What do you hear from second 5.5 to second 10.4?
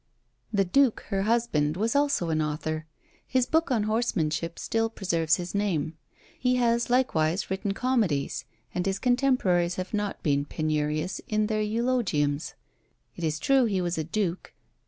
name. He has likewise written comedies, and his contemporaries have not